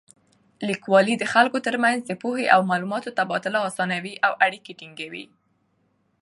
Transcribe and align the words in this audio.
لیکوالی 0.67 1.15
د 1.19 1.23
خلکو 1.33 1.57
تر 1.67 1.75
منځ 1.83 1.99
د 2.05 2.11
پوهې 2.21 2.45
او 2.53 2.59
معلوماتو 2.69 3.15
تبادله 3.19 3.59
اسانوي 3.69 4.13
او 4.25 4.31
اړیکې 4.45 4.73
ټینګوي. 4.79 5.25